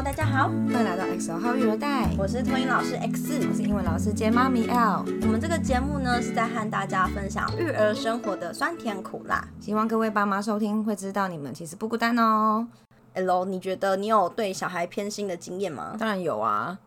[0.00, 5.04] Hello，大家好，欢迎来到 X 号育儿袋，我是托音老师 X，我是英文老师兼妈咪 L。
[5.20, 12.66] 我们这个节目呢是在和大家分享育儿生活的酸甜苦辣，希望各位爸妈收听会知道你们其实不孤单哦。
[13.14, 15.96] Hello，你觉得你有对小孩偏心的经验吗？
[15.98, 16.78] 当然有啊。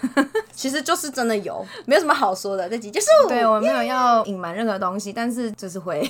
[0.52, 2.68] 其实就是真的有，没有什么好说的。
[2.68, 3.06] 这集结束。
[3.28, 6.00] 对我没有要隐瞒任何东西，但是就是会。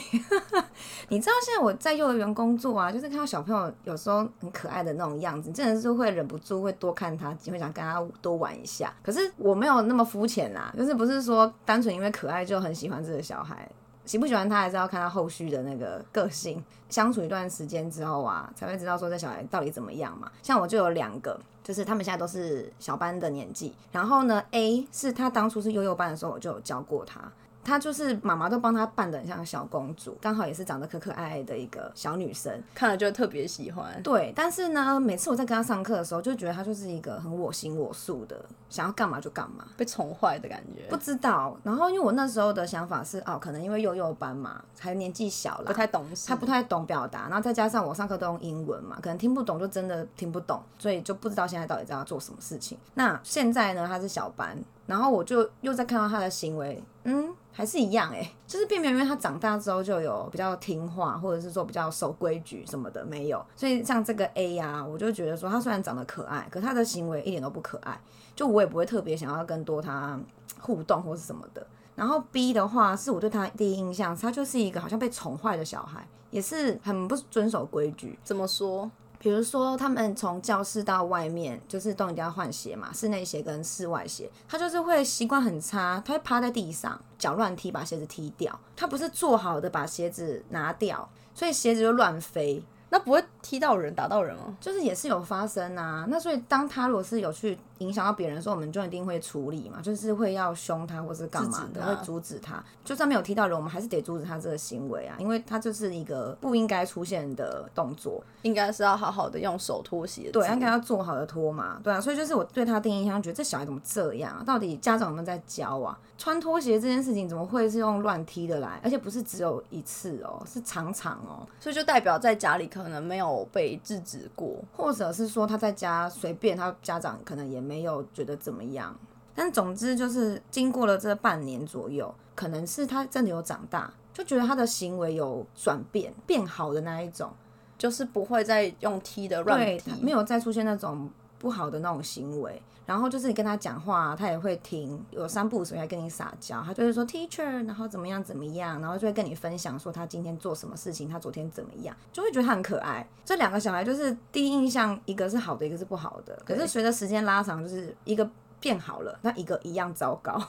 [1.08, 8.92] 你知道现在我在幼儿园工作啊，就是看到小朋友有时候很可爱的那种样子，真的是会忍不住会多看他，会想跟他多玩一下。
[9.02, 13.68] 可是我没有那么肤浅啦，就是不是说单纯因为可爱就很喜欢这个小孩。
[14.04, 16.62] 喜不喜欢他，还是要看他后续的那个个性。
[16.88, 20.28] 相处一段时间之后啊，才会知道说这小孩到底怎么样嘛。
[20.42, 23.72] 像我就有两个，就是他们现在都是小班的年纪。
[23.92, 27.20] 然后呢，A 是他当初是幼幼班的时候，我就有教过他。
[27.64, 34.00] 她就是妈妈都帮她扮的很像小公主，刚好也是长得可可爱爱的一个小女生，看了就特别喜欢。
[34.02, 40.82] 对，但是呢，每次我在跟她上课的时候，就觉得她就是一个很我行我素的，想要干嘛就干嘛，被宠坏的感觉。
[40.90, 41.56] 不知道。
[41.62, 52.76] 然后因为我那时候的想法是，哦，可能因为幼幼班嘛，还年纪小了，不太懂，她不太懂表达，然后再加上我上课都用英文嘛，可能听不懂就真的听不懂，所以就不知道现在到底在要做什么事情。
[52.94, 54.58] 那现在呢，她是小班。
[54.86, 63.44] 然后我就又在看到他的行为，嗯，还是一样哎，就是并没有因为他长大之后就有比较听话，或者是说比较守规矩什么的没有。
[63.56, 68.00] 所以像这个 A 呀，我就觉得说他虽然长得可爱，可他的行为一点都不可爱，
[68.34, 70.18] 就我也不会特别想要跟多他
[70.60, 71.66] 互动或是什么的。
[71.94, 78.18] 然后 B 的话，是我对他第一印象，他就是一个好像被宠坏的小孩，也是很不遵守规矩。
[78.24, 78.90] 怎么说？
[79.22, 84.28] 比如说，他们从教室到外面，就是都一定要换鞋嘛，室内鞋跟室外鞋。
[84.48, 88.58] 他就是会习惯很差，他会趴在地上，脚乱踢，把鞋子踢掉。
[88.74, 92.64] 他不是做好的把鞋子拿掉，所以鞋子就乱飞。
[92.90, 94.52] 那不会踢到人、打到人哦？
[94.60, 96.04] 就是也是有发生啊。
[96.08, 102.62] 那所以当他如果是有去影响到别人的时候，我们就一定会处理嘛，就是会要凶他或是干嘛的，会阻止他。
[102.84, 110.30] 就算没有踢到人，我们还是得阻止他这个行为啊，因为他就是一个不应该出现的动作，应该是要好好的用手拖鞋。
[110.32, 111.80] 对，应该要做好的拖嘛。
[111.82, 114.42] 对啊，所以就是我对他第一印象，觉得这小孩怎么这样啊？
[114.46, 115.98] 到底家长有没有在教啊？
[116.18, 118.80] 穿拖鞋这件事情怎么会是用乱踢的来？
[118.84, 121.46] 而且不是只有一次哦，是常常哦。
[121.58, 128.94] 所以就代表在家里可能没有被制止过，或者是说他在家随便，他家长可能也没有觉得怎么样。
[129.34, 137.32] 但总之就是经过了这半年左右，可能是他真的有长大，就觉得他的行为有转变，变好的那一种，
[137.78, 141.08] 就是不会再用踢的乱踢，没有再出现那种
[141.38, 142.60] 不好的那种行为。
[142.84, 153.06] 然后就是你跟他讲话，他也会听，有三步时还跟你撒娇，他就会说 teacher，然后怎么样怎么样，然后就会跟你分享说他今天做什么事情，他昨天怎么样，就会觉得他很可爱。
[153.24, 156.40] 这两个小孩就是第一印象，一个是好的，一个是不好的。
[156.44, 158.28] 可是随着时间拉长，就是一个
[158.60, 160.40] 变好了，那一个一样糟糕，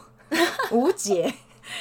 [0.72, 1.34] 无解。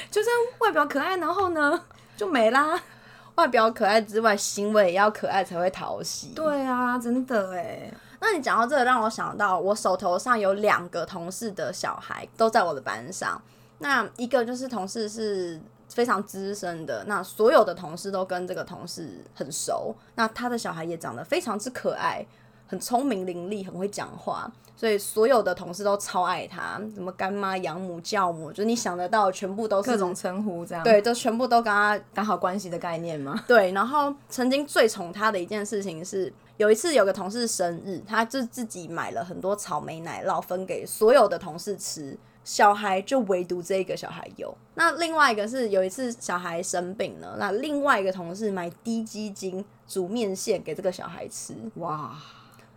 [0.09, 1.83] 就是外表可爱，然后呢
[2.15, 2.79] 就没啦。
[3.35, 6.33] 外表可爱之外，行为也要可爱才会讨喜。
[6.35, 7.91] 对啊，真的哎。
[8.25, 13.39] 那你讲到这个，让我想到我手头上有两个同事的小孩都在我的班上。
[13.79, 19.93] 那一个就是同事是非常资深的，那所有的同事都跟这个同事很熟。
[20.15, 22.25] 那他的小孩也长得非常之可爱，
[22.65, 26.79] 很聪明伶俐，很会讲话，所以所有的同事都超爱他。
[26.95, 33.43] 什么干妈、养母、教母，就是你想得到，全部都是各种称呼，这样对，就全部都跟他打好关系的概念吗？
[33.45, 33.73] 对。
[33.73, 36.33] 然后曾经最宠他的一件事情是。
[36.57, 44.55] 有一次有个同事生日，他就自己买了很多草莓奶酪分给所有的同事吃，小孩就唯独这个小孩有。
[44.75, 52.15] 那另外一个是有一次小孩生病了，那另外一个同事买低基金煮面线给这个小孩吃，哇，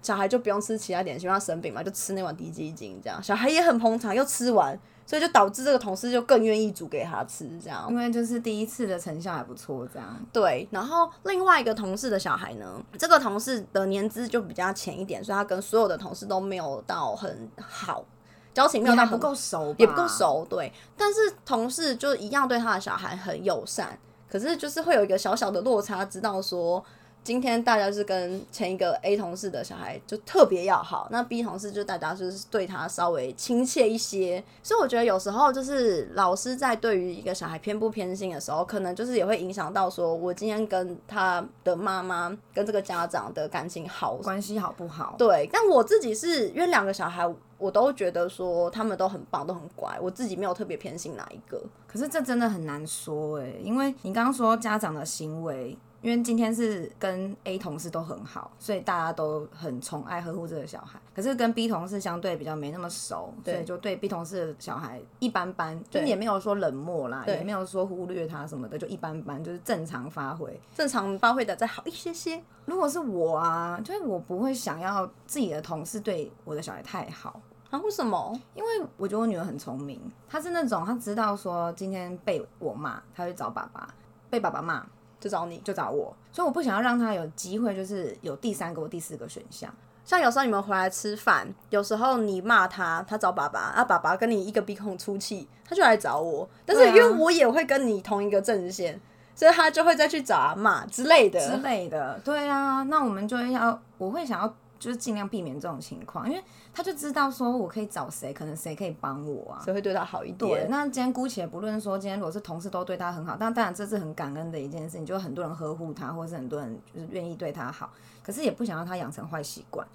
[0.01, 4.79] 小孩就不用吃其他点心，他生病嘛，就吃那碗低基金，这样小孩也很捧场，又吃完。
[5.07, 10.21] 所以就导致这个同事就更愿意煮给他吃，这样，因为就是第一次的成效还不错，这样。
[10.33, 18.05] 对，然后另外一个同事的小孩呢，这个同事的年资就比较浅一点，所以他跟所有的同事都没有到很好
[18.53, 20.45] 交情，没有到不够熟，也不够熟。
[20.51, 23.97] 对，但是同事就一样对他的小孩很友善，
[24.29, 26.85] 可是就是会有一个小小的落差，知道说。
[27.27, 45.17] 今天大家是跟前一个 A 同事的小孩就特别要好，那 B 同事就大家就是对他稍微亲切一些，所以我觉得有时候就是老师在对于一个小孩偏不偏心的时候，可能就是也会影响到说我今天跟他的妈妈跟这个家长的感情好关系好不好？
[45.19, 47.29] 对，但我自己是因为两个小孩，
[47.59, 51.61] 我都觉得说他们都很棒，都很乖，我自己没有特别偏心哪一个。
[51.89, 55.77] 可是这真的很难说诶，因为你刚刚说家长的行为。
[56.07, 61.01] 因因为今天是跟 A 同事都很好，所以大家都很宠爱呵护这个小孩。
[61.13, 70.59] 可是跟 B 同事相对比较没那么熟，所以就对 B 同事的小孩一般般，就也没有说冷漠啦，也没有说忽略他什么的，就一般般，就是正常发挥。
[70.77, 72.41] 正常发挥的再好一些些。
[72.67, 77.41] 如果是我啊，就是我不会想要自己的同事对我的小孩太好。
[77.71, 77.81] 啊？
[77.81, 78.41] 为什么？
[78.55, 83.89] 因为我觉得我女儿很聪明，她是那种她知道说今天被我骂，她会找爸爸；
[84.31, 84.87] 被爸爸骂
[85.27, 86.15] 就找你，就找我。
[86.31, 89.69] 所以我不想要让他有机会，就是有第三个或第四个选项。
[90.05, 96.49] 像有时候你们回来吃饭，有时候你骂他，他找爸爸，啊，爸爸跟你一个鼻孔出气，他就来找我。
[96.65, 99.01] 但是因为我也会跟你同一个阵线，
[99.35, 102.21] 所以他就会再去找阿骂之类的之类的。
[102.25, 104.55] 对啊，那我们就要，我会想要。
[104.79, 106.43] 就是尽量避免这种情况，因为
[106.73, 110.39] 他就知道说我可以找谁，可能谁可以帮我啊，谁会对他好一点。
[110.39, 117.91] 对，那今天姑且不论说今天如果是同事都对他很好，但当然这是很感恩的一件事情，就很多人呵护他，或者是很多人就是愿意对他好，
[118.23, 119.87] 可是也不想让他养成坏习惯。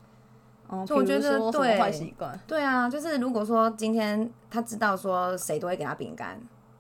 [0.68, 6.40] 哦，我觉得对坏习惯，对啊，就是如果说今天他知道说谁都会给他饼干，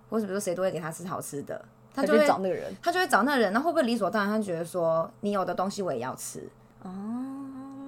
[0.09, 1.63] 或者比如说谁都会给他吃好吃的，
[1.93, 4.31] 他就会找那个人，他就会找那个人，那会不会理所当然？
[4.31, 6.49] 他觉得说你有的东西我也要吃
[6.83, 6.89] 哦。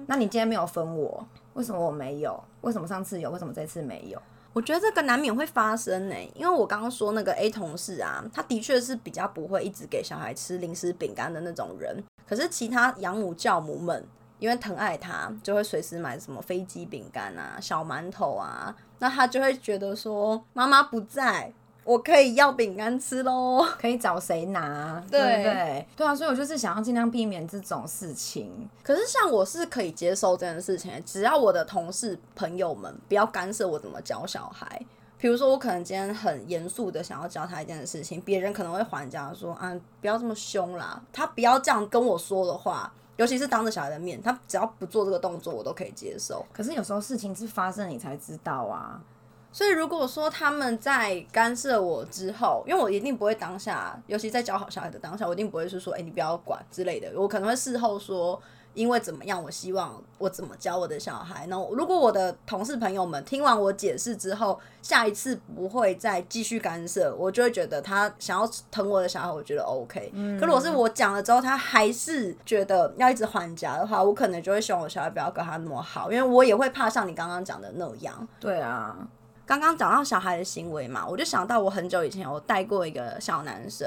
[0.06, 2.42] 那你今天没有分我，为什么我没有？
[2.60, 3.30] 为什么上次有？
[3.30, 4.20] 为什么这次没有？
[4.52, 12.02] 我觉得这个难免会发生呢，因为我刚刚说那个 A 同事啊，他的确是比较不会一直给小孩吃零食饼干的那种人。
[12.26, 14.06] 可是其他养母教母们，
[14.38, 21.52] 因为疼爱他，就会随时买什么飞机饼干啊、小馒头啊，那他就会觉得说妈妈不在。
[21.84, 25.04] 我可以要饼干吃喽，可以找谁拿？
[25.10, 25.86] 对不对？
[25.96, 28.68] 对啊，所以我就是想要尽量避免这种事情。
[28.82, 34.80] 可是像我是可以接受这件事情，只要我的同事朋友们不要干涉我怎么教小孩。
[35.18, 41.00] 比如说，我可能今天很严肃的想要教他一件事情，别人可能会还价说啊，不要这么凶啦。
[41.12, 46.44] 他不要这样跟我说的话，尤其是当着小孩的面，他只要不做这个动作，我都可以接受。
[46.52, 49.00] 可是有时候事情是发生你才知道啊。
[49.54, 57.08] 所以如果说他们在干涉我之后，因为我一定不会当下，尤其在教好小孩的当下，我一定不会是说，哎，你不要管之类的。
[57.14, 58.42] 我可能会事后说，
[58.74, 61.46] 因为怎么样，我希望我怎么教我的小孩。
[61.46, 70.12] 然后如果我的同事朋友们听完我解释之后，下一次不会再继续干涉，我就会觉得他想要疼我的小孩，我觉得 OK。
[70.40, 78.26] 可如果是我讲了之后，他还是觉得要一直还价的话，我可能就会希望我小孩不要跟他那么好，因为我也会怕像你刚刚讲的那样。
[78.40, 78.96] 对啊。
[79.46, 83.86] 刚刚讲到小孩的行为嘛，我就想到我很久以前有带过一个小男生，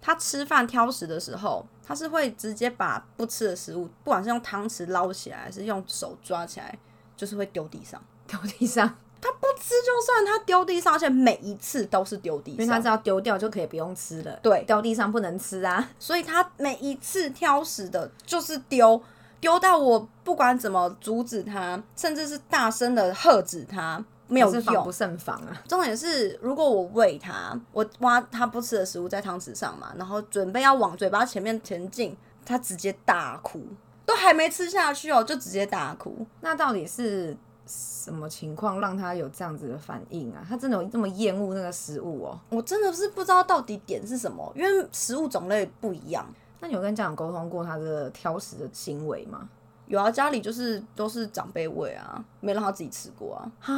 [0.00, 6.76] 他吃饭挑食的时候，他是会直接把不吃的食物，不管是用汤匙捞起来，还是用手抓起来，
[7.16, 8.96] 就是会丢地上，丢地上。
[9.18, 14.38] 他不吃就算，他丢地上，而且每一次都是丢地上，因为他知道丢掉就可以不用吃了。
[14.42, 19.00] 对，掉地上不能吃啊，所以他每一次挑食的就是丢，
[19.40, 24.04] 丢到我不管怎么阻止他，甚至是大声的喝止他。
[24.28, 25.62] 没有防不胜防啊！
[25.68, 33.62] 重点是，如果我喂它，我挖它不吃的食物在汤匙上嘛，然后准备要往嘴巴前面前进，它直接大哭，
[34.04, 36.26] 都还没吃下去哦，就直接大哭。
[36.40, 37.36] 那到底是
[37.66, 40.44] 什么情况让它有这样子的反应啊？
[40.48, 42.38] 他真的有这么厌恶那个食物哦？
[42.50, 46.26] 我真的是不知道到底点是什么，因为食物种类不一样。
[46.60, 49.48] 那你有跟家长沟通过他的挑食的行为吗？
[49.86, 53.52] 有啊，家里就是都是长辈喂啊，没让他自己吃过啊。
[53.60, 53.74] 哈？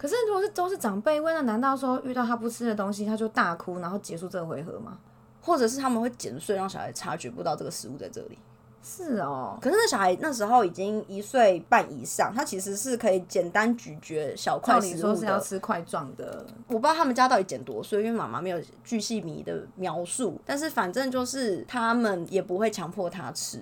[0.00, 4.96] 可是，如果是都是长辈问，那难道说遇到他不吃的东西，他就大哭，然后结束这个回合吗？
[5.42, 8.38] 或者是他们会剪碎，让小孩察觉不到这个食物在这里？
[8.82, 9.58] 是哦。
[9.60, 14.98] 可是那小孩那时候已经一岁半以上，他其实是可以简单咀嚼小块食物的。
[15.00, 20.40] 说是要吃块状的，我不知道他们家到底剪多碎，因为妈妈没有巨细迷的描述。
[20.46, 23.60] 但是反正就是他们也不会强迫他吃。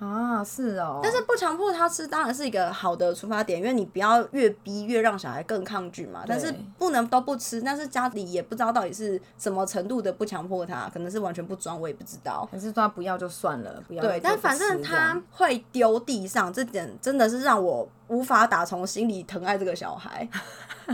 [0.00, 6.24] 啊，是哦，但是不强迫他吃当然是一个好的出发点，因为你不要越逼越让小孩更抗拒嘛。
[6.26, 12.48] 但是不能都不吃，但是家里也不知道到底是什么程度的不强迫他，可能是完全不装，我也不知道。
[12.50, 14.00] 还是说他不要就算了，不要。
[14.00, 20.26] 对，但反正他会丢地上，这点真的是让我无法打从心里疼爱这个小孩。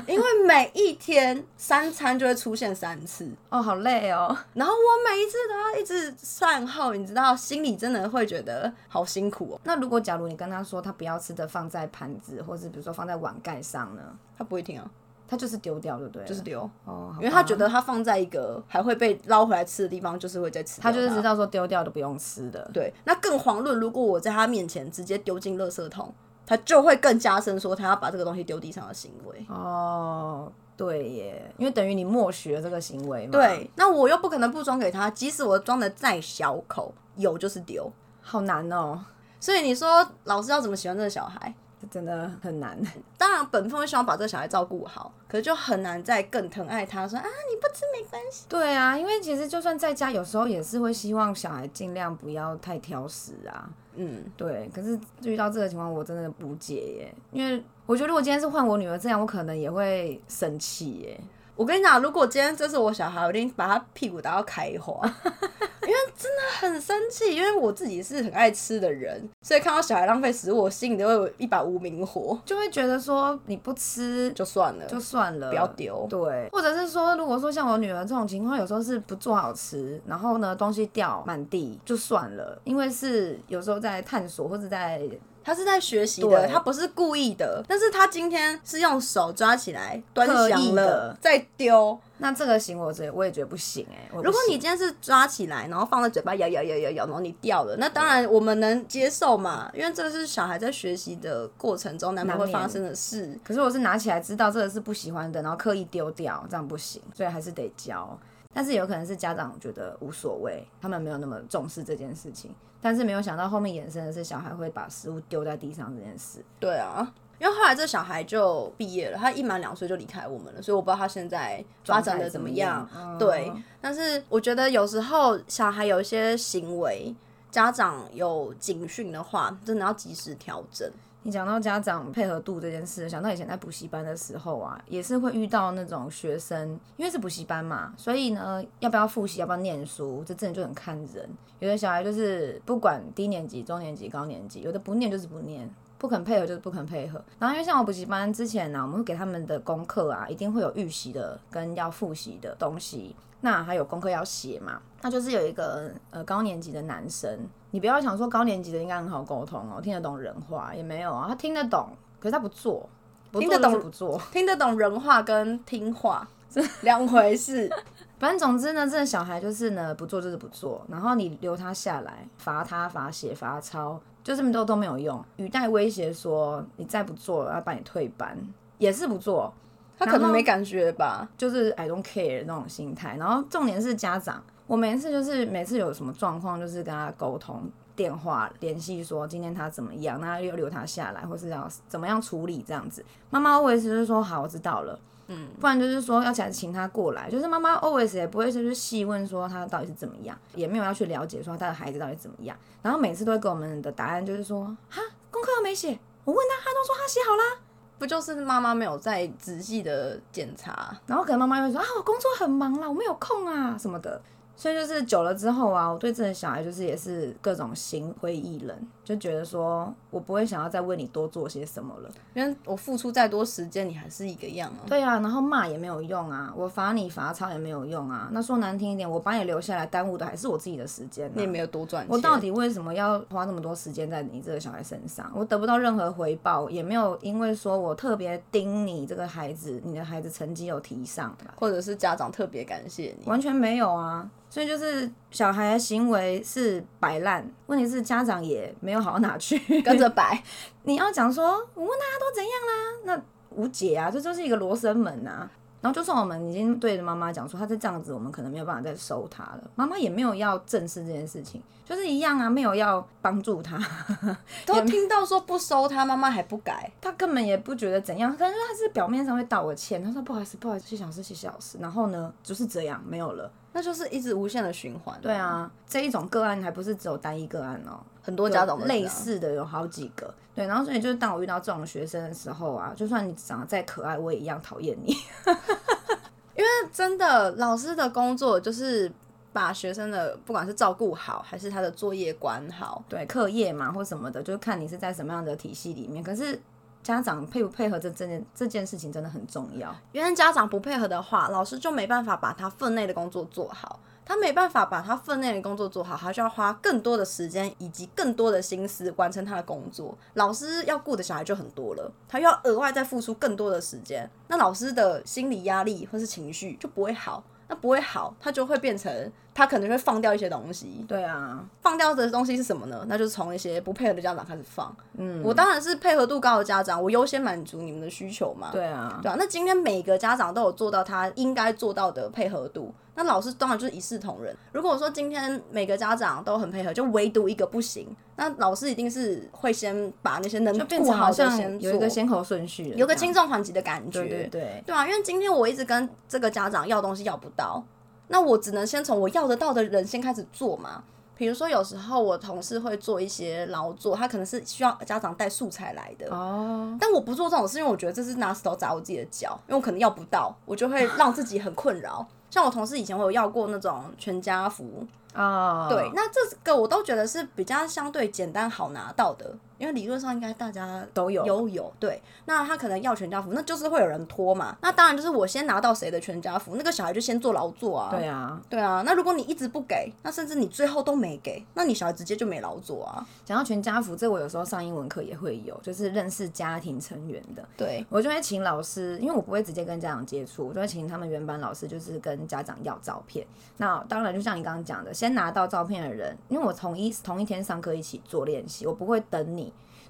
[0.07, 4.37] 因为每一天三餐就会出现三次哦，好累哦。
[4.55, 9.61] 然后我每一次都要一直善后，你知道，心里真的会觉得好辛苦哦。
[9.65, 14.03] 那如果假如你跟他说他不要吃的放在盘子，或是比如说放在碗盖上呢？
[14.37, 14.91] 他不会听啊，
[15.27, 16.25] 他就是丢掉，对不对？
[16.25, 20.81] 就是丢哦，因为他觉得他放在一个还会被捞回来吃的地方，就是会再吃。
[20.81, 22.69] 他就是知道说丢掉都不用吃的。
[22.73, 26.15] 对，那更遑论如果我在他面前直接丢进垃圾桶。
[26.47, 37.91] 他就会更加深说他要把这个东西丢地上的行为哦，对耶，因为等于你默许了这个行为嘛。，对，那我又不可能不装给他，即使我装的再小口，有就是丢。
[38.23, 39.05] 好难哦，
[39.41, 41.55] 所以你说老师要怎么喜欢这个小孩？
[41.89, 42.77] 真的很难。
[43.17, 48.45] 当然，本分会希望把这个小孩照顾好，可是就很难再更疼爱他，说啊你不吃没关系。
[48.49, 53.71] 对啊，因为其实就算在家，有时候也是会希望小孩尽量不要太挑食啊。
[53.97, 61.21] 嗯，对，可是遇到这个情况，我真的不解耶，因为我觉得如果今天是换我女儿这样，我可能也会生气耶。
[61.57, 64.95] 我跟你讲，如果今天这是我小孩，我一定把他屁股打到开花，
[65.83, 67.35] 因为真的很生气。
[67.35, 72.39] 因为我自己是很爱吃的人，所以看到小孩浪费食物，我心里都会有一把无名火。
[72.45, 76.07] 就会觉得说你不吃就算了，就算了，不要丢。
[76.11, 85.01] 对，或者是说，如果说像我女儿这种情况，有时候是不做好吃，然后呢东西掉满地，就算了，因为是有时候在探索或者在
[85.47, 91.97] 他是在学习的，他不是故意的，但是他今天是用手抓起来端详了的再丢。
[92.19, 103.39] 那这个行为，我觉得我也觉得不行哎、我不如果你今天是抓起来，然后放在嘴巴咬咬咬咬咬，然后你掉了，那当然我们能接受嘛，因为这个是小孩在学习的过程中难免会发生的事。
[103.45, 108.19] 可是我是拿起来知道这个是不喜欢的，然后刻意丢掉，这样不行，所以还是得教。
[108.57, 116.43] 但是有可能是家长觉得无所谓，他们没有那么重视这件事情，但是没有想到后面衍生的是小孩会把食物丢在地上这件事。
[116.59, 117.07] 对啊，
[117.39, 122.89] 因为后来这小孩就毕业了，他一满两岁就离开我们了，所以我不知道他现在发展的怎么样。
[123.19, 127.15] 对嗯，但是我觉得有时候小孩有一些行为，
[127.51, 130.91] 家长有警讯的话，真的要及时调整。
[131.27, 141.29] 你讲到家长配合度这件事，想到以前在补习班的时候啊，也是会遇到那种学生，因为是补习班嘛，所以呢，要不要复习，要不要念书，这真的就很看人。
[141.59, 145.69] 有的小孩就是不管低年级、中年级、高年级，有的不念就是不念。
[145.99, 157.39] 不肯配合就是不肯配合，然后因为像我补习班之前呢、我们会给他们的功课啊，一定会有预习的跟要复习的东西，那还有功课要写嘛，那就是有一个呃高年级的男生，
[157.77, 162.89] 你不要想说高年级的应该很好沟通哦，听得懂人话也没有啊，他听得懂，可是他不做，
[163.31, 167.71] 不做听得懂不做，听得懂人话跟听话 是两回事。
[168.19, 178.35] 反正总之呢，这个小孩就是呢不做就是不做，然后你留他下来，罚他罚写罚抄，就这么多都没有用，语带威胁说你再不做要把你退班，
[178.79, 179.53] 也是不做，
[179.99, 181.29] 他可能没感觉吧？
[181.37, 183.19] 就是 I don't care 那种心态。
[183.19, 187.63] 然后重点是家长，我每一次就是每次有什么状况，就是跟他沟通。
[187.95, 193.03] 电话联系说今天他怎么样，那要留他下来，或是要怎么样处理这样子。
[193.31, 207.63] 妈妈 always 就是说好，我知道了，嗯，不然就是说要请请他过来，就是妈妈 always 也不会就是细问说他到底是怎么样，也没有要去了解说他的孩子到底怎么样，然后每次都会给我们的答案就是说哈功课又没写，我问他他都说他写好啦，
[207.99, 210.95] 不就是妈妈没有再仔细的检查？
[211.07, 214.21] 然后可能妈妈又会说啊，我工作很忙啦，我没有空啊什么的。
[214.57, 222.11] 所以就是久了之后啊，我对这个小孩就是也是各种心灰意冷，就觉得说我不会想要再为你多做些什么了。
[222.33, 224.81] 因为我付出再多时间，你还是一个样啊。
[224.87, 228.31] 对啊，然后骂也没有用啊，我罚你罚抄也没有用啊。
[228.33, 231.33] 那说难听一点，我把你留下来，耽误的还是我自己的时间、啊。
[231.35, 232.11] 你也没有多赚钱。
[232.11, 235.31] 我到底为什么要花那么多时间在你这个小孩身上？
[235.35, 241.53] 我得不到任何回报，也没有因为说我特别盯你这个孩子，你的孩子成绩有提上来。
[241.57, 244.31] 或者是家长特别感谢你，完全没有啊。
[244.57, 250.43] 所以就是小孩的行为是摆烂，问题是家长也没有好到哪去 跟着摆。
[250.85, 251.45] 你要讲说，
[251.75, 252.73] 我问大家都怎样啦，
[253.05, 253.23] 那
[253.55, 255.47] 无解啊，这就是一个罗生门啊。
[255.83, 259.71] 然后就算我们已经对着妈妈讲说，他再这样子，我们可能没有办法再收他了。
[259.75, 263.79] 妈妈也没有要正视这件事情，就是一样啊，没有要帮助他，
[264.65, 266.91] 都听到说不收他，妈妈还不改。
[266.99, 273.53] 他根本也不觉得怎样，但是他是表面上会道个歉，他说不好意思，不好意思，谢小时，谢小时，然后呢就是这样，没有了。
[273.77, 275.15] 那就是一直无限的循环。
[275.21, 280.33] 对，啊，这一种个案还不是只有单一个案哦，很多家长都是这样类似的有好几个。
[280.55, 285.15] 对，然后所以就是当我遇到这种学生的时候啊，就算你长得再可爱，我也一样讨厌你。
[286.57, 289.13] 因为真的，老师的工作就是
[289.53, 293.05] 把学生的不管是照顾好，还是他的作业管好。
[293.11, 296.25] 对，课业嘛或什么的，就是看你是在什么样的体系里面。
[296.25, 296.59] 可是
[297.07, 299.95] 家长配不配合这这件这件事情真的很重要。
[300.11, 304.01] 因为家长不配合的话，老师就没办法把他分内的工作做好。
[304.25, 310.19] 他没办法把他分内的工作做好，他就要花更多的时间以及更多的心思完成他的工作。
[310.35, 317.45] 老师要顾的小孩就很多了，他又要额外再付出更多的时间，那老师的心理压力或是情绪就不会好。
[317.69, 321.03] 那不会好，他就会变成他可能会放掉一些东西。
[321.09, 323.07] 对啊，放掉的东西是什么呢？
[323.09, 324.95] 那就是从一些不配合的家长开始放。
[325.17, 328.69] 嗯，我当然是配合度高的家长，我优先满足你们的需求嘛。
[328.71, 329.37] 对啊，对啊。
[329.39, 334.55] 那今天每个家长都有做到他应该做到的配合度，那老师当然就是一视同仁。
[334.73, 344.21] 如果说今天每个家长都很配合，就唯独一个不行，那老师一定是会先把那些能顾好的先有一个先后顺序，有个轻重缓急的感觉。
[344.21, 347.83] 对对对，对啊，因为今天我一直跟这个家长要东西要不到。
[348.29, 351.05] 那我只能先从我要得到的人先开始做嘛。
[351.39, 356.35] 比如说，有时候我同事会做一些劳作，他可能是需要家长带素材来的。
[356.35, 356.97] 哦。
[356.99, 362.27] 但我不做这种事，因为我觉得这是拿石头砸我自己的脚，因为我可能要不到，我就会让自己很困扰。
[362.49, 365.07] 像我同事以前我有要过那种全家福。
[365.35, 365.91] 啊。
[365.91, 369.55] 对，那这个我都觉得是比较相对简单好拿到的。
[369.79, 374.77] 因为理论上应该大家都有都有对，那他可能要全家福，那就是会有人拖嘛。
[374.81, 378.11] 那当然就是我先拿到谁的全家福，那个小孩就先做劳作啊。
[378.11, 379.03] 对啊，对啊。
[379.05, 383.27] 那如果你一直不给，那甚至你最后都没给，那你小孩直接就没劳作啊。
[383.45, 387.67] 讲到全家福，这我有时候上英文课也会有，就是认识家庭成员的。
[387.77, 393.47] 对，我就会请老师，因为我不会直接跟家长接触，我就会请他们原班老师，就是跟家长要照片。
[393.77, 399.66] 那当然就像你刚刚讲的，先拿到照片的人，因为我同一同一天上课一起做练习，我不会等你。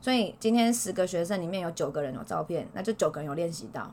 [0.07, 3.93] 所以今天十个学生里面有九个人有照片，那就九个人有练习到，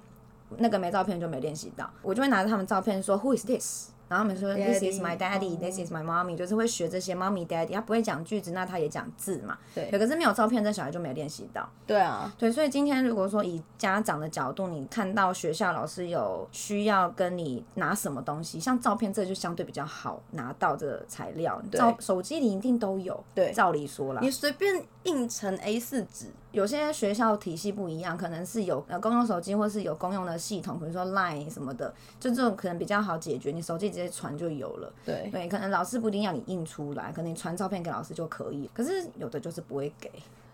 [0.57, 1.89] 那个没照片就没练习到。
[2.03, 3.89] 我就会拿着他们照片说，Who is this？
[4.13, 7.73] 然后他们说，This is my daddy, this is my mommy，就是会学这些 mommy daddy。
[7.73, 9.57] 他不会讲句子，那他也讲字嘛。
[9.73, 9.89] 对。
[9.89, 11.67] 可是没有照片，这小孩就没有练习到。
[11.87, 12.31] 对啊。
[12.37, 21.59] 对，所以今天如果说以家长的角度，你看到学校老师有需要跟你拿什么东西，像照片，这就相对比较好拿到的材料。
[21.71, 23.23] 照手机里一定都有。
[23.33, 23.51] 对。
[23.51, 26.27] 照理说了，你随便印成 A 四纸。
[26.53, 33.49] 有些学校体系不一样，可能是有呃公用手机，或是有公用的系统，比如说 Line 什么的，就这种可能比较好解决。
[33.51, 34.93] 你手机直接传就有了。
[35.03, 38.69] 对对，可能老师不一定要你印出来，可能你传照片给老师就可以。
[38.71, 40.11] 可是有的就是不会给，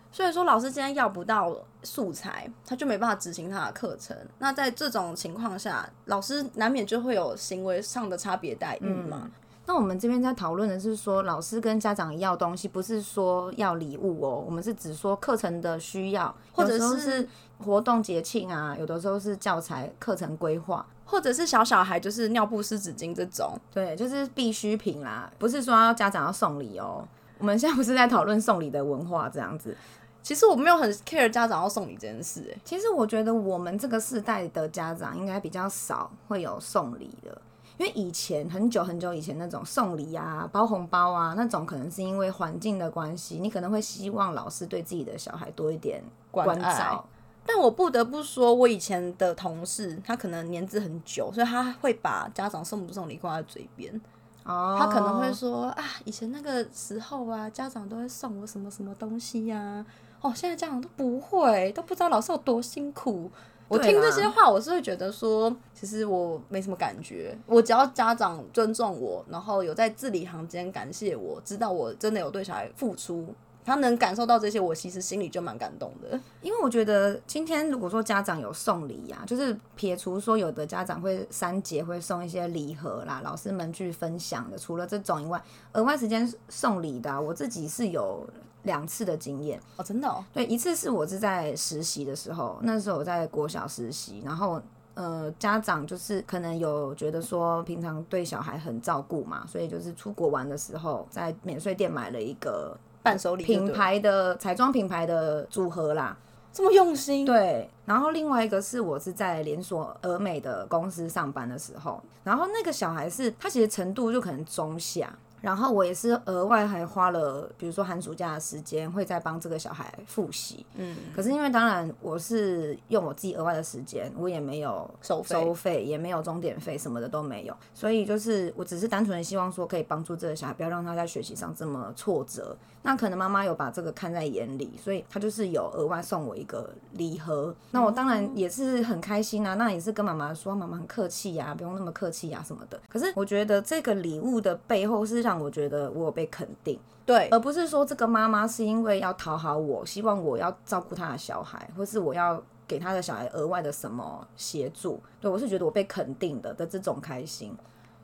[0.10, 1.54] 所以说老师今天要不到
[1.84, 4.16] 素材，他就没办法执行他的课程。
[4.38, 9.30] 那在这种情况下，老师难免就会有行为上的差别待遇嘛。
[9.70, 27.08] 那我们这边在讨论的是说，老师跟家长要东西，不是说要礼物哦，我们是只说课程的需要，或者是活动节庆啊，有的时候是教材课程规划，或者是小小孩就是尿布湿纸巾这种，对，就是必需品啦，不是说要家长要送礼哦。
[27.38, 29.78] 我们现在不是在讨论送礼的文化这样子，
[30.24, 37.40] 其实我没有很 care 家长要送礼这件事，哎，其实我觉得我们这个世代的家长应该比较少会有送礼的。
[37.80, 47.06] 因为以前很久很久以前那种送礼啊、包红包啊那种，可能是因为环境的关系，你可能会希望老师对自己的小孩多一点关照。
[47.46, 54.00] 但我不得不说，我以前的同事他可能年资很久，所以他会把家长送不送礼挂在嘴边。
[54.44, 59.86] 哦，他可能会说啊，以前那个时候啊，家长都会送我什么什么东西呀。
[60.20, 63.32] 哦，现在家长都不会，都不知道老师有多辛苦。
[63.70, 67.38] 我听这些话，我是会觉得说，其实我没什么感觉。
[67.46, 73.28] 我只要家长尊重我，然后有在字里行间感谢我，知道我真的有对小孩付出，
[73.64, 76.20] 他能感受到这些，我其实心里就蛮感动的。
[76.42, 85.40] 因为我觉得今天如果说家长有送礼呀，就是撇除说有的家长会三节会送一些礼盒啦，老师们去分享的，除了这种以外，
[85.74, 88.28] 额外时间送礼的，我自己是有。
[88.64, 90.24] 两次的经验哦，真的哦。
[90.34, 94.62] 对，一次是我是在实习的时候，那时候我在国小实习，然后
[94.96, 106.18] 呃，家长就是可能有觉得说平常对小孩很照顾嘛，所以就是出国玩的时候，在免税店买了一个伴手礼，品牌的彩妆品牌的组合啦，
[106.52, 107.26] 这么用心。
[107.26, 115.14] 对，然后另外一个是我是在连锁俄美的公司上班的时候，然后那个小孩是他其实程度就可能中下。
[115.42, 120.66] 然后我也是额外还花了，比如说寒暑假的时间，会再帮这个小孩复习。
[120.76, 127.56] 嗯，可是因为当然我是用我自己额外的时间，我也没有收收费，也没有钟点费，什么的都没有。
[127.74, 132.58] 所以就是我只是单纯的希望说，可以帮助这个小孩，不要让他在学习上这么挫折。
[132.82, 137.54] 那可能妈妈有把这个看在眼里，所以他就是有额外送我一个礼盒。
[137.72, 142.80] 那我当然也是很开心啊，那也是跟妈妈说，妈妈很客气呀，不用那么客气呀什么的。
[142.88, 155.02] 可是我觉得这个礼物的背后是让我觉得我有被肯定，对，而不是说这个妈妈是因为要讨好我，希望我要照顾她的小孩，或是我要给她的小孩额外的什么协助。
[155.20, 157.54] 对我是觉得我被肯定的的这种开心。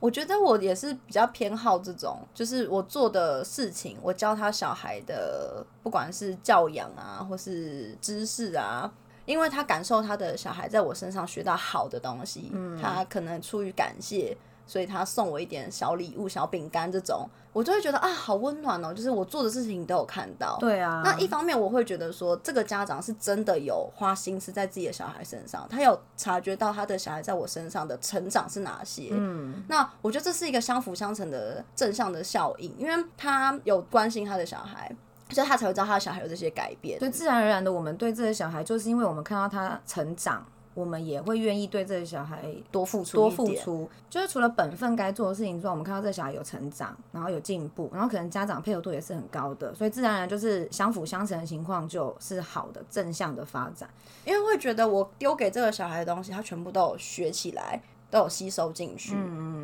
[0.06, 8.88] 我觉得我也是比较偏好这种，就是我做的事情，我教他小孩的，不管是教养啊，或是知识啊，
[9.24, 14.36] 因为他感受他的小孩在我身上学到好的东西，他可能出于感谢，
[14.66, 20.56] 所以他送我一点小礼物、小饼干这种，我就会觉得啊，好温暖哦，就是我做的事情你都有看到。
[20.58, 29.10] 对啊，那一方面我会觉得说，这个家长是真的有花心思在自己的小孩身上，他有察觉到他的小孩在我身上的成长是哪些。
[29.12, 34.94] 嗯，那我觉得这是一个相辅相成的正向的效应，因为他有关心他的小孩。
[35.30, 37.00] 所以他才会知道他的小孩有这些改变。
[37.00, 43.88] 所以自然而然的，我们对这些小孩，就是因为我们看到他成长，我们也会愿意对这个小孩多付出多付出。
[44.10, 53.88] 就是除了本分该做的事情之外，我们看到这个小孩有成长，然后有进步，然后可能家长配合度也是很高的，所以自然而然就是相辅相成的情况，就是好的正向的发展。
[54.26, 57.80] 因为会觉得我丢给这个小孩的东西，他全部都有学起来。
[58.10, 59.16] 都有吸收进去，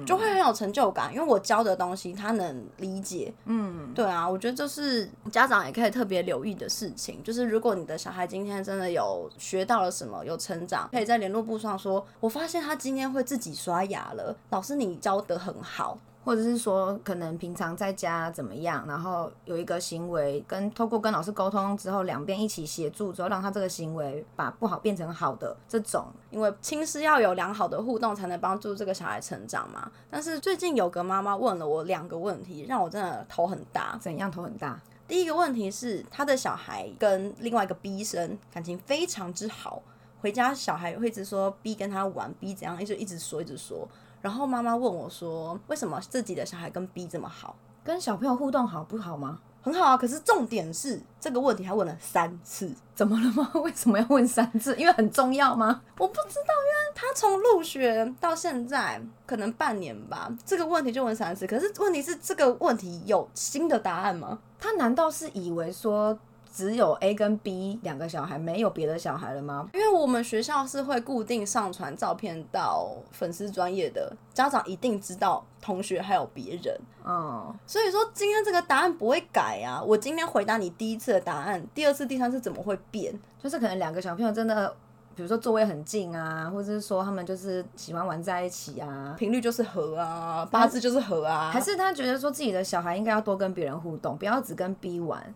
[0.04, 3.32] 就会很有成就感，因为我教的东西他能理解。
[3.44, 15.98] 嗯，对啊，我觉得这是家长也可以特别留意的事情，就是如果你的小孩今天真的有学到了什么，有成长，可以在联络簿上说，我发现他今天会自己刷牙了，老师你教的很好。
[16.24, 29.90] 或者是说，可能平常在家怎么样，然后有一个行为跟透过跟老师沟通之后，两边一起协助之后，让他这个行为把不好变成好的这种，因为亲师要有良好的互动，才能帮助这个小孩成长嘛。
[30.10, 33.98] 但是最近有个妈妈问了我两个问题，让我真的头很大。
[34.00, 34.80] 怎样头很大？
[35.08, 39.82] 第一个问题是，他的小孩跟另外一个 B 生感情非常之好，
[40.20, 43.86] 回家小孩会一直说 B 跟他玩，B 怎样，一直一直说一直说。
[44.22, 47.56] 然后妈妈问我说：“为什么自己的小孩跟 B 这么好？
[47.84, 49.40] 跟小朋友互动好不好吗？
[49.60, 49.96] 很好啊。
[49.96, 53.50] 可是重点是这个问题，他问了三次，怎么了吗？
[53.54, 54.76] 为什么要问三次？
[54.76, 55.82] 因为很重要吗？
[55.98, 61.44] 我不知道，因为他从入学到现在可能半年吧，这个问题就问三次。
[61.46, 64.38] 可是问题是，这个问题有新的答案吗？
[64.60, 66.16] 他难道是以为说？”
[66.52, 69.70] 只有 A 跟 B 两个小孩，没有别的小孩了吗？
[69.72, 76.78] 因为我们学校是会固定上传照片到粉丝专业的，家长一定知道同学还有别人。
[77.04, 79.82] 嗯，所以说今天这个答案不会改啊。
[79.82, 83.18] 我今天回答你第一次的答案，第二次、第三次怎么会变？
[83.42, 84.68] 就是可能两个小朋友真的，
[85.16, 95.34] 比如说座位很近啊，或者是说他们就是喜欢玩在一起啊，频率就是合啊，八字就是合啊，还是他觉得说自己的小孩应该要多跟别人互动，不要只跟 B 玩。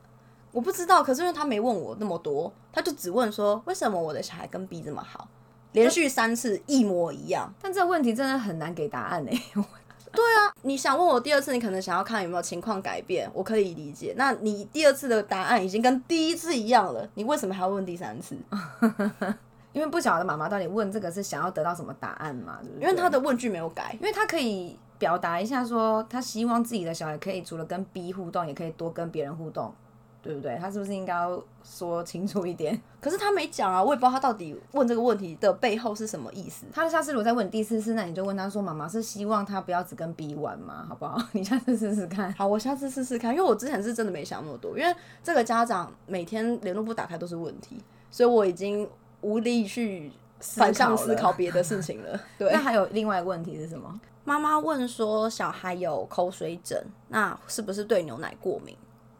[0.56, 5.28] 我不知道，可是因为他没问我那么多，他就只问说为什么我的小孩跟 B 这么好，
[5.72, 7.52] 连续三次一模一样。
[7.60, 9.30] 但这个问题真的很难给答案呢。
[10.12, 14.14] 对啊，你想问我第二次，你可能想要看有没有情况改变，我可以理解。
[14.16, 18.34] 那你第二次的答案已经跟第一次一样了，你为什么还要问第三次？
[19.74, 22.60] 因为不晓得妈妈到底问这个是想要得到什么答案嘛？
[22.80, 29.70] 因为他的问句没有改，因为他可以表达一下说他希望自己的小孩可以除了跟 B 互动，也可以多跟别人互动。
[30.26, 30.56] 对不对？
[30.60, 32.78] 他是不是应该要说清楚一点？
[33.00, 36.66] 可是他没讲啊，我也不知道他到底问这个问题的背后是什么意思。
[36.72, 40.84] 他下次如果再问第四次，那你就问他说：“妈妈是希望他不要只跟 B 玩吗？
[40.88, 41.16] 好不好？
[41.32, 48.88] 你下次试试看。”好，我下次试试看，因为我之前是真的没想那么多，因为这个家长每天联络簿打开都是问题，所以我已经
[49.20, 50.10] 无力去
[50.40, 52.20] 反向思考别的事情了。
[52.38, 54.00] 对，那还有另外一个问题是什么？
[54.24, 58.76] 妈妈问说：“小孩有口水疹，那是不是对牛奶过敏？”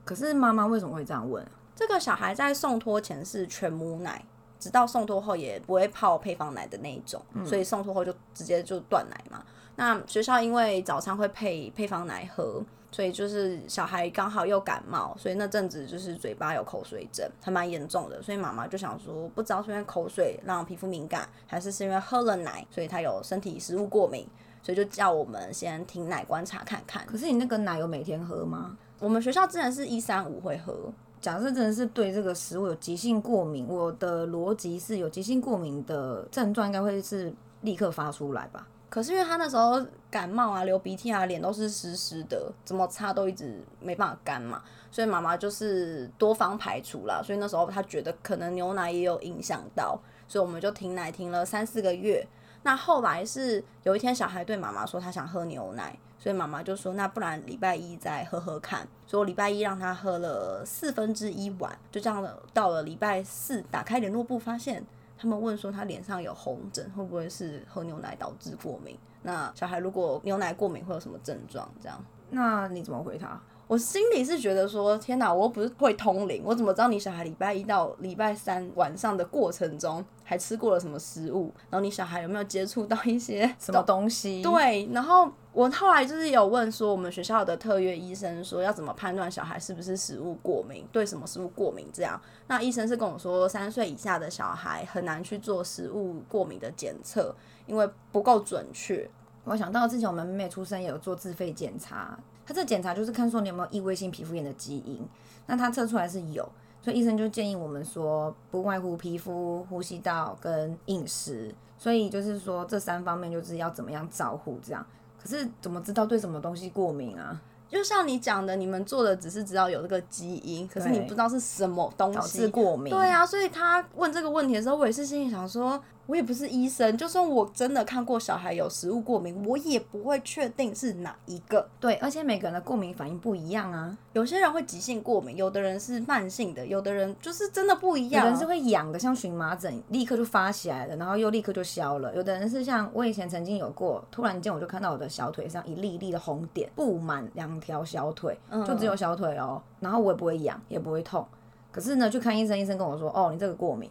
[0.06, 1.46] 可是妈妈为什么会这样问？
[1.74, 4.24] 这个小孩在送托前是全母奶，
[4.58, 9.44] 直到送托后也不会泡配方奶的那一种，所以送托后就直接就断奶嘛。
[9.74, 18.22] 那学校因为早餐会配配方奶喝，所以就是小孩刚好又感冒，所以那阵子就是嘴巴有口水疹，还蛮严重的。
[18.22, 24.26] 所以妈妈就想说，不知道是因为口水让皮肤敏感，还是是因为喝了奶，所以他有身体食物过敏，
[24.62, 27.04] 所以就叫我们先停奶观察看看。
[27.04, 28.78] 可是你那个奶有每天喝吗？
[28.98, 30.74] 我们学校之前是一三五会喝。
[31.20, 37.32] 假设真的是对这个食物有急性过敏，我的逻辑是有急性过敏的症状，应该会是
[37.62, 38.66] 立刻发出来吧？
[38.88, 47.20] 可是因为他那时候感冒啊、流鼻涕啊，脸都是湿湿的，怎么擦都一直没办法干嘛，所以妈妈就是多方排除了。
[47.24, 52.26] 所以那时候他觉得可能牛奶也有影响到，所以我们就停奶停了三四个月。
[52.62, 55.98] 那后来是有一天小孩对妈妈说他想喝牛奶。
[56.26, 62.42] 所以妈妈就说：“那不然礼拜一再喝喝看。”所以我礼拜一让他喝了四分之一碗，就这样的。
[62.52, 64.84] 到了礼拜四，打开联络簿，发现
[65.16, 68.98] 他们问说他脸上有红疹，会不会是喝牛奶导致过敏？
[69.22, 71.70] 那小孩如果牛奶过敏会有什么症状？
[71.80, 73.40] 这样，那你怎么回他？
[73.68, 81.54] 我心里是觉得说，天哪，我又不是会通灵，我怎么知道你小孩礼拜一到礼拜三晚上的过程中还吃过了什么食物？
[81.70, 84.42] 然后你小孩有没有接触到一些 什么东西？
[84.44, 91.86] 对，然后我后来就是有问说，我们学校的特约医生说要怎么判断小孩是不是食物过敏，对什么食物过敏？
[91.92, 97.32] 这样，那医生是跟我说，三岁以下的小孩很难去做食物过敏的检测，
[97.66, 99.08] 因为不够准确。
[99.44, 105.00] 我想到之前我们妹妹出生也有做自费检查，她这检查就是看说你有没有异位性皮肤炎的基因，
[105.46, 106.44] 那她测出来是有，
[106.86, 114.86] 所以医生就建议我们说，不外乎皮肤、呼吸道跟饮食，所以就是说这三方面就是要怎么样照顾这样。
[115.20, 117.42] 可是怎么知道对什么东西过敏啊？
[117.68, 122.46] 就像你讲的，你们做的只是知道有这个基因，可是你不知道是什么东导致西。
[122.46, 122.94] 过敏？
[122.94, 131.68] 对啊，所以他问这个问题的时候，我也是心里想说，我也不是医生，就算我真的看过小孩有食物过敏，我也不会确定是哪一个。
[131.80, 138.24] 对，而且每个人的过敏反应不一样啊，有些人会急性过敏，有的人是慢性的，有的人就是真的不一样。
[138.24, 142.14] 有的人是会痒的，像荨麻疹，立刻就发起来了，然后又立刻就消了。
[142.14, 151.26] 有的人是像我以前曾经有过，突然间我就看到我的小腿上一粒一粒的红点，布满两条小腿，就只有小腿哦，然后我也不会痒，也不会痛。
[151.72, 153.90] 可是呢，去看医生，医生跟我说，哦，你这个过敏，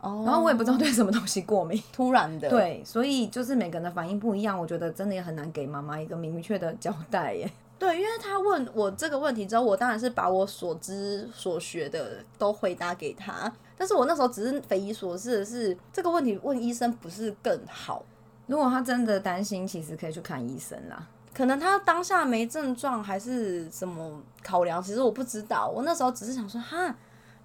[0.00, 1.82] 哦，然后我也不知道对什么东西过敏。
[1.92, 7.50] 突然的，对，所以就是每个人的反应不一样，我觉得真的也很难给妈妈一个明确的交代耶。
[7.78, 13.52] 对，因为他问我这个问题之后，我当然是把我所知所学的都回答给他。
[13.76, 18.04] 但是我那时候只是匪夷所思的是，这个问题问医生不是更好？
[18.48, 21.06] 如果他真的担心，其实可以去看医生啦。
[21.32, 24.82] 可能他当下没症状，还是什么考量？
[24.82, 25.68] 其实我不知道。
[25.68, 26.92] 我那时候只是想说，哈，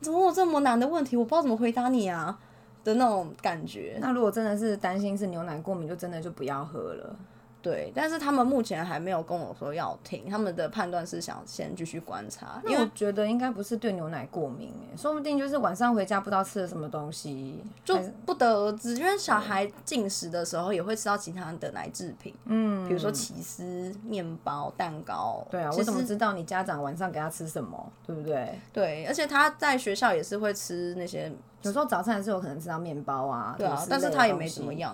[0.04, 1.16] 怎么有这么难的问题？
[1.16, 2.38] 我不知道怎么回答你啊
[2.84, 3.98] 的那种感觉。
[4.02, 7.16] 那如果真的是担心是牛奶过敏，就真的就不要喝了。
[7.64, 18.96] 对，但是他们目前还没有跟我说要停，他们的判断是想先继续观察，因为我觉得应该不是对牛奶过敏，哎，说不定就是晚上回家不知道吃了什么东西，就不得而知。
[18.96, 25.48] 因为小孩进食的时候也会吃到其他的奶制品，嗯，比如说起司、面包、蛋糕。
[25.50, 28.60] 对啊，我怎么知道你家长晚上给他吃什么，对不对？
[28.74, 34.94] 对，而且他在学校也是会吃那些，有时候早餐还是有可能吃到面包啊，对啊，但是他也没怎么样，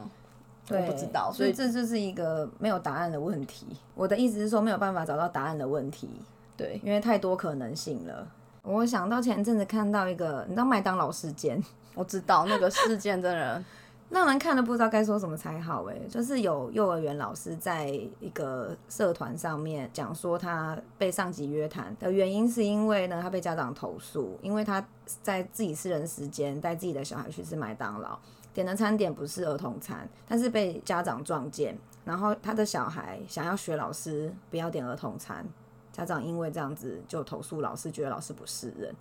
[0.69, 3.65] 我对，不知道，所所以以这就是一个没有答案的问题。
[3.95, 6.09] 我的意思是说，没有办法找到答案的问题，
[6.55, 8.27] 对，因为太多可能性了。
[8.61, 11.63] 我想到前阵子看到一个，你知道麦当劳事件，
[11.95, 13.63] 我知道那个事件真的
[14.09, 17.87] 让人看了不知道该说什么才好诶，就是有幼儿园老师在
[18.19, 24.83] 一个社团上面讲说，他被上级约谈的原因是因为呢，他被家长投诉，因为他
[25.21, 28.17] 在自己私人时间带自己的小孩去吃麦当劳，
[28.53, 35.45] 点的餐点不是儿童餐，但是被家长撞见，然后他的小孩想要学老师不要点儿童餐，
[35.91, 38.93] 家长因为这样子就投诉老师，觉得老师不是人。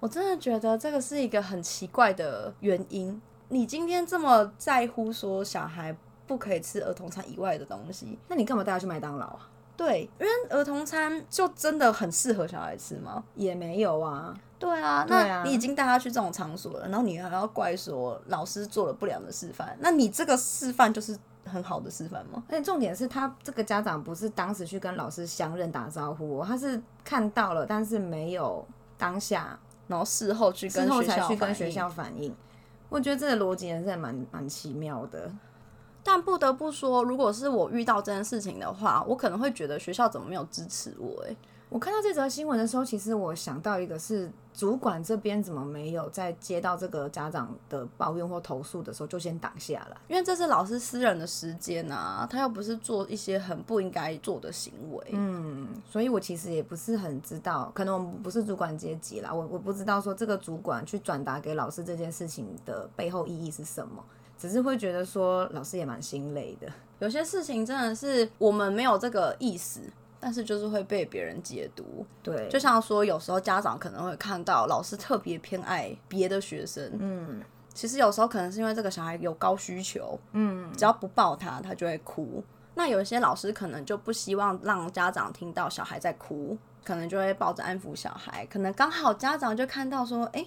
[0.00, 3.20] 我真的觉得这个是一个很奇怪的原因。
[3.48, 9.48] 你今天这么在乎说小孩不可以吃儿童餐以外的东西，那你干嘛带他去麦当劳啊？
[9.76, 13.24] 对，因为儿童餐就真的很适合小孩吃吗？
[13.34, 22.42] 也没有啊，对啊，对啊那你已经带他去这种场所了，然后你还要怪说老师做了不良的示范，那你这个示范就是很好的示范吗？
[22.48, 28.64] 而且重点是他这个家长不是当时去跟老师相认打招呼、哦，他是看到了，但是没有
[28.96, 29.58] 当下
[29.88, 32.34] 然后事后去跟之后学校反才去跟学映校反映。
[32.88, 35.30] 我觉得这个逻辑也是蛮蛮奇妙的。
[36.04, 41.36] 但不得不说，如果是我遇到这件事情的话，我可能会觉得学校怎么没有支持我、欸？
[41.70, 49.96] 我看到这则新闻的时候，其实我想到一个是主管这边怎么没有在接到这个家长的抱怨或投诉的时候就先挡下来。
[50.06, 55.04] 因为这是老师私人的时间啊，他又不是做一些很不应该做的行为。
[55.10, 64.04] 嗯，所以我其实也不是很知道，可能我们不是主管阶级啦，我我不知道说这个主管去转达给老师这件事情的背后意义是什么，
[64.38, 66.68] 只是会觉得说老师也蛮心累的。
[67.00, 69.80] 有些事情真的是我们没有这个意思，
[70.20, 72.06] 但是就是会被别人解读。
[72.22, 77.42] 对，就像说，有时候家长可能会看到老师特别偏爱别的学生，嗯
[77.74, 82.42] 其实有时候可能是因为这个小孩有高需求，嗯，只要不抱他，他就会哭。
[82.76, 88.46] 那有一些老师可能就不希望让家长听到小孩在哭，可能就会抱着安抚小孩。
[88.46, 90.46] 可能刚好家长就看到说，哎、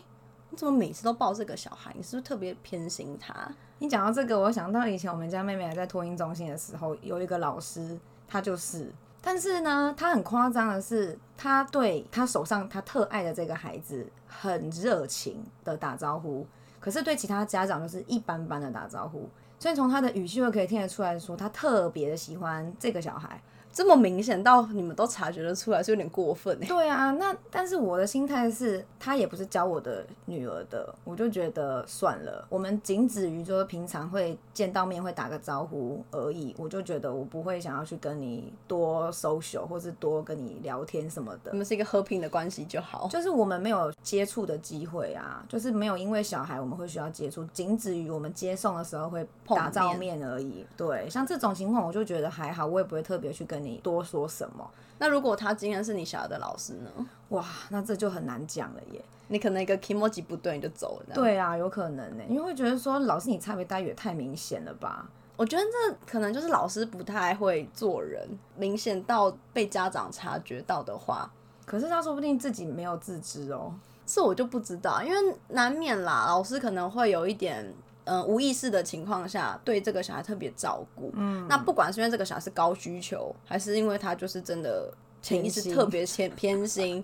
[0.50, 1.94] 你怎么每次都抱这个小孩？
[1.98, 3.34] 你是不是特别偏心他？
[3.80, 16.46] 你讲到这个，我想到以前我们家妹妹还在托婴中心的时候，有一个老师，他就是，但是呢，他很夸张的是，他对他手上他特爱的这个孩子很热情的打招呼，
[16.80, 19.30] 可是对其他家长就是一般般的打招呼。
[19.60, 23.42] 所以从他的语气就可以听得出来说，他特别的喜欢这个小孩。
[23.78, 26.68] 这么明显到你们都察觉得出来，是有点过分哎。
[26.68, 41.56] 对啊，那但是我的心态是，他也不是教我的女儿的，我就觉得算了，我们仅止于说平常会见到面会打个招呼而已，我就觉得我不会想要去跟你多 social 或是多跟你聊天什么的我。
[41.56, 43.08] 们是一个和平的关系就好。
[43.12, 50.66] 就是我们没有接触的机会啊，就是没有因为小孩我们会需要接触，仅止于我们接送的时候会打照面而已。
[50.76, 54.66] 对，像这种情况我就觉得还好，我也不会特别去跟你多说什么。
[55.00, 56.90] 那如果他今天是你小孩的老师呢？
[57.30, 59.02] 哇，那这就很难讲了耶。
[59.28, 61.16] 你可能一个 i m o j i 不对你就走了。
[61.16, 65.08] 对啊，有可能呢，因为会觉得说老师你差别待遇也太明显了吧？
[65.36, 68.26] 我觉得这可能就是老师不太会做人，
[68.56, 71.30] 明显到被家长察觉到的话，
[71.66, 73.74] 可是他说不定自己没有自知哦。
[74.06, 77.74] 这我就不知道，因为难免啦，老师可能会有一点。
[78.08, 81.12] 嗯，无意识的情况下，对这个小孩特别照顾。
[81.16, 84.92] 嗯，那不管是因为这个小孩是高需求，还是因为他就是真的
[85.22, 87.04] 潜意识特别偏偏心。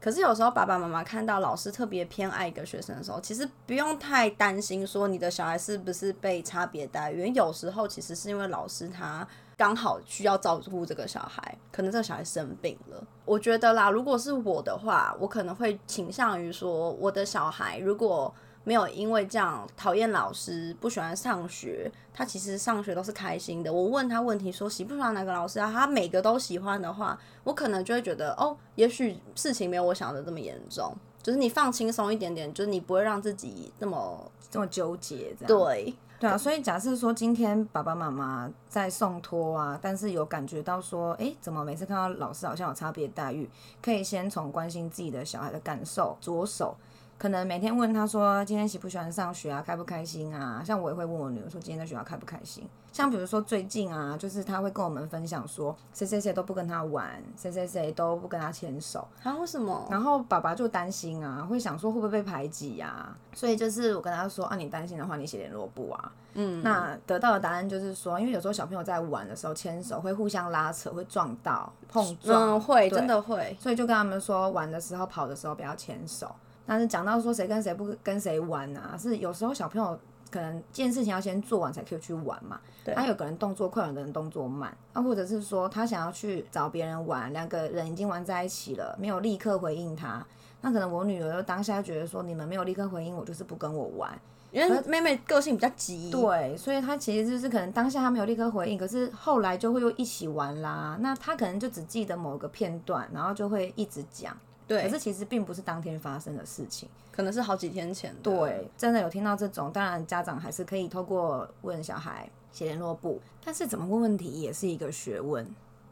[0.00, 13.02] 可是有时候爸爸妈妈看到老师特别偏爱一个学生的时候，其实不用太担心说你的小孩是不是被差别待遇，因为有时候其实是因为老师他刚好需要照顾这个小孩，可能这个小孩生病了。
[13.24, 18.34] 我觉得啦，如果是我的话，我可能会倾向于说，我的小孩如果
[18.64, 23.72] 没有因为这样讨厌老师，不喜欢上学，他其实上学都是开心的。
[23.72, 35.94] 我问他问题说喜不喜欢哪个老师啊，他每个都喜欢的话，我可能就会觉得哦，也许事情没有我想的这么严重，就是你放轻松一点点，就是你不会让自己那么这么纠结，这样对。
[36.20, 43.50] 对啊，所以假设说今天爸爸妈妈在送托啊，但是有感觉到说，诶，怎么每次看到老师好像有差别待遇，
[43.82, 46.74] 可以先从关心自己的小孩的感受着手。
[47.16, 50.62] 可能每天问他说今天喜不喜欢上学啊，开不开心啊？
[50.64, 52.68] 像我也会问我女儿说今天在学校开不开心。
[52.92, 59.86] 像比如说最近啊，就是他会跟我们分享说谁谁谁都不跟他玩，谁谁谁都不跟他牵手，啊，为什么？
[59.90, 66.12] 然后爸爸就担心啊，会想说会不会被排挤呀、所以就是我跟他说啊，你担心的话，你写联络簿啊。
[66.34, 73.56] 嗯，那得到的答案就是说，因为有时候小朋友在玩的时候牵手会互相拉扯，会撞到、碰撞，嗯，会真的会。
[73.60, 76.32] 所以就跟他们说，玩的时候、跑的时候不要牵手。
[76.66, 79.98] 但是讲到说谁跟谁不跟谁玩啊，是有时候小朋友
[80.30, 82.60] 可能这件事情要先做完才可以去玩嘛。
[82.84, 90.26] 对他有个人动作快，有的人动作慢，啊，或者是说他想要去找别人玩，两个人已经玩在一起了，没有立刻回应他，
[90.60, 94.10] 那可能我女儿当下觉得说你们没有立刻回应我，就是不跟我玩。
[94.50, 100.96] 因为妹妹个性比较急，对，所以她其实就是可能当下她没有立刻回应，可是后来就会又一起玩啦。
[101.00, 104.36] 那她可能就只记得某个片段，然后就会一直讲。
[104.66, 106.88] 对，可是其实并不是当天发生的事情。
[107.12, 108.22] 可能是好几天前的。
[108.22, 115.46] 对，真的有听到这种，当然家长还是可以透过问小孩写联络簿，但是怎么问问题也是一个学问。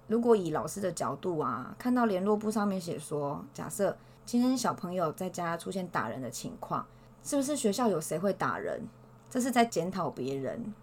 [0.09, 6.85] 如果以老师的角度啊，看到联络簿上面写说，假设今天小朋友在家出现打人的情况，
[7.23, 8.83] 是不是学校有谁会打人？
[9.31, 10.75] 这是在检讨别人。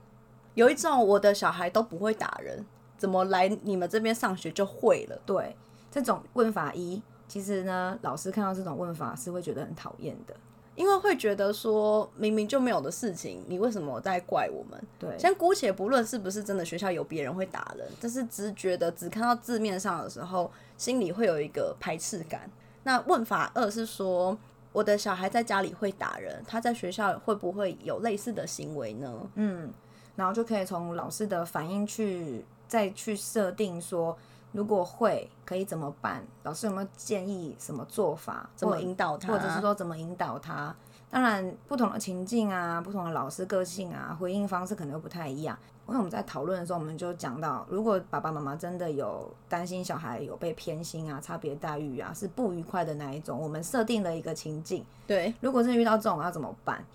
[0.55, 2.65] 有一种我的小孩都不会打人，
[2.97, 5.21] 怎么来你们这边上学就会了？
[5.25, 5.55] 对，
[5.91, 10.35] 这种问法一，其实呢，老师看到这种问法是会觉得很讨厌的。
[10.75, 14.81] 因为会觉得说明明就没有的事情，你为什么在怪我们？
[14.97, 22.49] 对，先姑且不论是不是真的学校有别人会打人，但是直觉的只看到字面上的时候，心里会有一个排斥感。
[22.83, 24.37] 那问法二是说，
[24.71, 29.29] 我的小孩在家里会打人，他在学校会不会有类似的行为呢？
[29.35, 29.69] 嗯，
[30.15, 34.17] 然后就可以从老师的反应去再去设定说，
[34.51, 36.23] 如果会可以怎么办？
[36.43, 38.49] 老师有没有建议什么做法？
[38.55, 39.31] 怎么引导他？
[39.31, 40.75] 或者是说怎么引导他？
[41.09, 45.57] 当然，不同的情境啊，不同的老师个性啊，回应方式可能又不太一样。
[45.87, 54.85] 因为我们在讨论的时候，我们就讲到，如果爸爸妈妈真的有担心小孩有被偏心啊、差别待遇啊，是不愉快的那一种，我们设定了一个情境。
[55.07, 56.85] 对，如果是遇到这种要怎么办？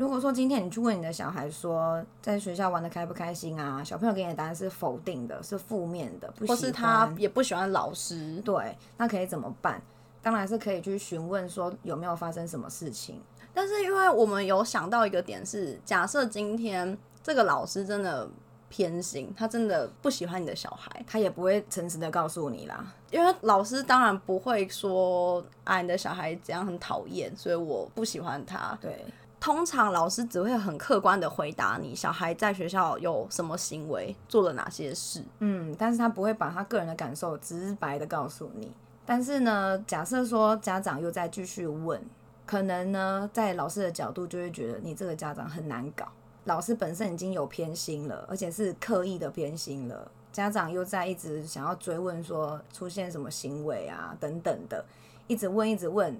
[0.00, 9.78] 如果说今天你去问你的小孩说，在学校玩的开不开心啊，小朋友给你的答案是否定的，是负面的，不，或是他也不喜欢老师，对，那可以怎么办？
[10.22, 13.20] 当然是可以去询问说有没有发生什么事情。
[13.52, 18.26] 但是因为我们有想到一个点是，假设今天这个老师真的
[18.70, 22.82] 偏心，他真的不喜欢你的小孩，他也不会诚实的告诉你啦。
[23.10, 28.78] 因为老师当然不会说啊你的小孩怎样很讨厌，所以我不喜欢他。
[28.80, 29.04] 对，
[29.40, 35.24] 通常老师只会很客观的回答你小孩在学校有什么行为，做了哪些事。
[35.38, 38.70] 嗯，但是他不会把他个人的感受直白的告诉你。
[39.06, 42.00] 但是呢，假设说家长又在继续问，
[42.44, 46.06] 可能呢，在老师的角度就会觉得你这个家长很难搞。
[46.44, 54.84] 老师本身已经有偏心了，而且是刻意的偏心了，家长又在一直想要追问说出现什么行为啊等等的，
[55.26, 56.18] 一直问一直问，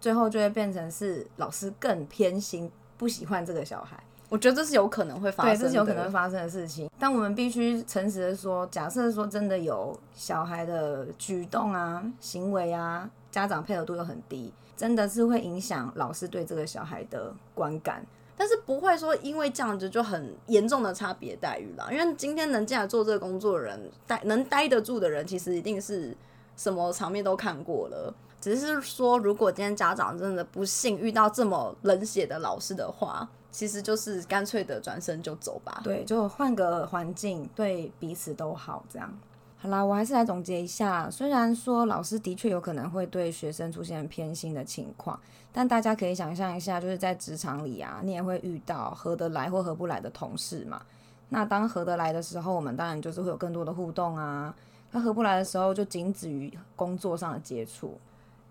[0.00, 4.02] 最后就会变成是老师更偏心，不喜欢这个小孩。
[4.28, 6.88] 我觉得这是有可能会发生对，的，这是有可能会发生的事情。
[6.98, 18.06] 但我们必须诚实的说，假设说真的有小孩的举动啊、行为啊，家长配合度又很低，真的是会影响老师对这个小孩的观感。
[18.36, 21.88] 但是不会说因为这样子就很严重的差别待遇啦。
[21.90, 26.16] 因为今天能进来做这个工作的人，待能待得住的人，其实一定是
[26.56, 28.14] 什么场面都看过了。
[28.40, 35.80] 只是说，如果今天家长真的不幸遇到这么冷血的老师的话，其实就是干脆的转身就走吧。
[35.84, 38.82] 对，就换个环境，对彼此都好。
[38.88, 39.12] 这样，
[39.58, 41.10] 好啦，我还是来总结一下。
[41.10, 45.20] 虽然说老师的确有可能会对学生出现偏心的情况，
[45.52, 50.80] 但大家可以想象一下，就是在职场里啊，你也会遇到合得来或合不来的同事嘛。
[51.28, 54.54] 那当合得来的时候，我们当然就是会有更多的互动啊。
[54.92, 57.98] 那合不来的时候，就仅止于工作上的接触。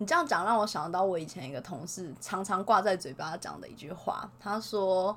[0.00, 5.14] 你这样讲让我想到我以前一个同事常常挂在嘴巴讲的一句话，他说：“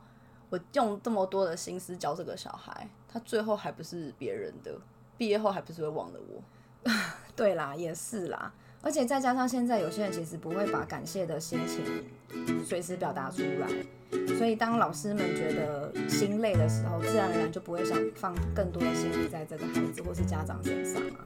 [0.52, 4.78] 我用这么多的心思教这个小孩，他最后还不是别人的，
[5.18, 6.92] 毕业后还不是会忘了我。
[7.34, 8.52] ”对啦，也是啦。
[8.82, 21.24] 而且再加上现在有些人其实不会把感谢的心情随时表达出来，所以当老师们觉得心累的时候，自然而然就不会想放更多的心力在这个孩子或是家长身上啊。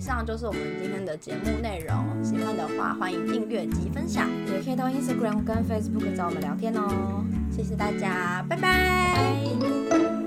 [0.00, 7.22] 以上就是我们今天的节目内容，喜欢的话欢迎订阅及分享，也可以到 Instagram 跟 Facebook 找我们聊天哦。
[7.54, 10.19] 谢谢大家，拜拜。